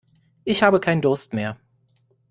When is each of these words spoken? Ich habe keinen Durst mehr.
Ich 0.45 0.63
habe 0.63 0.79
keinen 0.79 1.03
Durst 1.03 1.31
mehr. 1.35 1.59